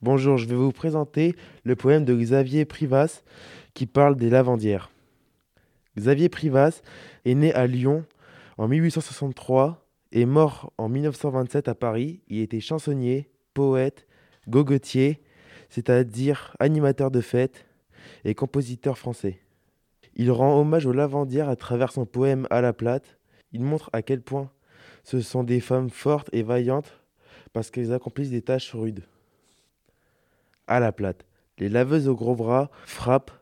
Bonjour, 0.00 0.38
je 0.38 0.46
vais 0.46 0.54
vous 0.54 0.70
présenter 0.70 1.34
le 1.64 1.74
poème 1.74 2.04
de 2.04 2.14
Xavier 2.14 2.64
Privas 2.64 3.24
qui 3.74 3.84
parle 3.84 4.14
des 4.14 4.30
lavandières. 4.30 4.92
Xavier 5.96 6.28
Privas 6.28 6.82
est 7.24 7.34
né 7.34 7.52
à 7.52 7.66
Lyon 7.66 8.04
en 8.58 8.68
1863 8.68 9.84
et 10.12 10.24
mort 10.24 10.72
en 10.78 10.88
1927 10.88 11.66
à 11.66 11.74
Paris. 11.74 12.20
Il 12.28 12.38
était 12.38 12.60
chansonnier, 12.60 13.28
poète, 13.54 14.06
gogotier, 14.48 15.20
c'est-à-dire 15.68 16.54
animateur 16.60 17.10
de 17.10 17.20
fêtes 17.20 17.66
et 18.24 18.36
compositeur 18.36 18.98
français. 18.98 19.40
Il 20.14 20.30
rend 20.30 20.60
hommage 20.60 20.86
aux 20.86 20.92
lavandières 20.92 21.48
à 21.48 21.56
travers 21.56 21.90
son 21.90 22.06
poème 22.06 22.46
À 22.50 22.60
la 22.60 22.72
plate. 22.72 23.18
Il 23.50 23.64
montre 23.64 23.90
à 23.92 24.02
quel 24.02 24.22
point 24.22 24.52
ce 25.02 25.20
sont 25.20 25.42
des 25.42 25.58
femmes 25.58 25.90
fortes 25.90 26.30
et 26.32 26.44
vaillantes 26.44 27.02
parce 27.52 27.72
qu'elles 27.72 27.92
accomplissent 27.92 28.30
des 28.30 28.42
tâches 28.42 28.72
rudes 28.76 29.02
à 30.68 30.80
la 30.80 30.92
plate. 30.92 31.26
Les 31.58 31.68
laveuses 31.68 32.06
aux 32.06 32.14
gros 32.14 32.36
bras 32.36 32.70
frappent 32.86 33.32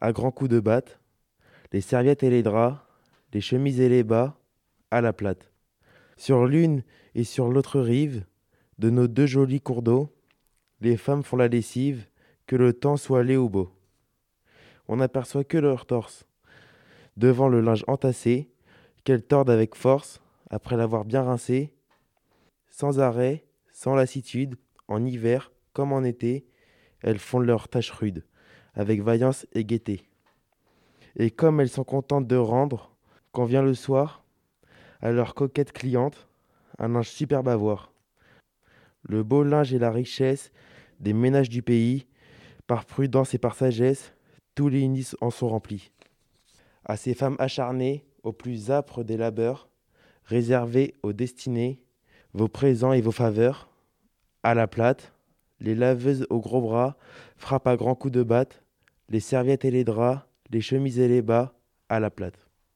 à 0.00 0.12
grands 0.12 0.30
coups 0.30 0.50
de 0.50 0.60
batte. 0.60 1.00
Les 1.72 1.80
serviettes 1.80 2.22
et 2.22 2.30
les 2.30 2.42
draps, 2.42 2.78
les 3.32 3.40
chemises 3.40 3.80
et 3.80 3.88
les 3.88 4.04
bas, 4.04 4.38
à 4.90 5.00
la 5.00 5.12
plate. 5.12 5.50
Sur 6.16 6.46
l'une 6.46 6.82
et 7.14 7.24
sur 7.24 7.48
l'autre 7.48 7.80
rive 7.80 8.24
de 8.78 8.90
nos 8.90 9.08
deux 9.08 9.26
jolis 9.26 9.60
cours 9.60 9.82
d'eau, 9.82 10.14
les 10.80 10.96
femmes 10.96 11.24
font 11.24 11.36
la 11.36 11.48
lessive, 11.48 12.06
que 12.46 12.56
le 12.56 12.72
temps 12.72 12.96
soit 12.96 13.24
laid 13.24 13.36
ou 13.36 13.48
beau. 13.48 13.72
On 14.86 14.96
n'aperçoit 14.96 15.44
que 15.44 15.58
leur 15.58 15.84
torse, 15.84 16.26
devant 17.16 17.48
le 17.48 17.60
linge 17.60 17.84
entassé, 17.88 18.50
qu'elles 19.04 19.24
tordent 19.24 19.50
avec 19.50 19.74
force, 19.74 20.22
après 20.50 20.76
l'avoir 20.76 21.04
bien 21.04 21.22
rincé, 21.22 21.74
sans 22.70 23.00
arrêt, 23.00 23.44
sans 23.72 23.94
lassitude, 23.94 24.56
en 24.86 25.04
hiver 25.04 25.52
comme 25.72 25.92
en 25.92 26.04
été, 26.04 26.46
elles 27.02 27.18
font 27.18 27.38
leurs 27.38 27.68
tâches 27.68 27.90
rudes, 27.90 28.24
avec 28.74 29.02
vaillance 29.02 29.46
et 29.52 29.64
gaieté. 29.64 30.08
Et 31.16 31.30
comme 31.30 31.60
elles 31.60 31.68
sont 31.68 31.84
contentes 31.84 32.26
de 32.26 32.36
rendre, 32.36 32.94
quand 33.32 33.44
vient 33.44 33.62
le 33.62 33.74
soir, 33.74 34.24
à 35.00 35.10
leurs 35.10 35.34
coquettes 35.34 35.72
clientes, 35.72 36.28
un 36.78 36.88
linge 36.88 37.08
superbe 37.08 37.48
à 37.48 37.56
voir. 37.56 37.92
Le 39.02 39.22
beau 39.22 39.42
linge 39.42 39.72
et 39.72 39.78
la 39.78 39.90
richesse 39.90 40.52
des 41.00 41.12
ménages 41.12 41.48
du 41.48 41.62
pays, 41.62 42.06
par 42.66 42.84
prudence 42.84 43.34
et 43.34 43.38
par 43.38 43.54
sagesse, 43.54 44.12
tous 44.54 44.68
les 44.68 44.86
nids 44.88 45.12
en 45.20 45.30
sont 45.30 45.48
remplis. 45.48 45.92
À 46.84 46.96
ces 46.96 47.14
femmes 47.14 47.36
acharnées, 47.38 48.04
aux 48.22 48.32
plus 48.32 48.70
âpres 48.70 49.04
des 49.04 49.16
labeurs, 49.16 49.68
réservées 50.24 50.94
aux 51.02 51.12
destinées, 51.12 51.80
vos 52.34 52.48
présents 52.48 52.92
et 52.92 53.00
vos 53.00 53.12
faveurs, 53.12 53.68
à 54.42 54.54
la 54.54 54.66
plate, 54.66 55.12
les 55.60 55.74
laveuses 55.74 56.26
aux 56.30 56.40
gros 56.40 56.60
bras 56.60 56.96
frappent 57.36 57.66
à 57.66 57.76
grands 57.76 57.94
coups 57.94 58.14
de 58.14 58.22
batte, 58.22 58.62
les 59.08 59.20
serviettes 59.20 59.64
et 59.64 59.70
les 59.70 59.84
draps, 59.84 60.22
les 60.50 60.60
chemises 60.60 60.98
et 60.98 61.08
les 61.08 61.22
bas, 61.22 61.54
à 61.88 62.00
la 62.00 62.10
plate. 62.10 62.47